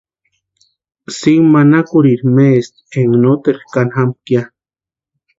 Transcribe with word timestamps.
Sinku 1.17 1.47
manakurhiri 1.53 2.25
maesti 2.35 2.77
énka 2.99 3.17
noteru 3.23 3.59
kani 3.73 3.91
jamakʼa 3.95 4.31
ya. 4.39 4.41